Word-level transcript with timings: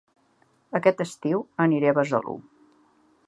Aquest 0.79 1.03
estiu 1.05 1.45
aniré 1.67 1.91
a 1.91 1.95
Besalú 1.99 2.37